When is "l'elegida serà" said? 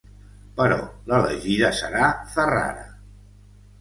1.11-2.09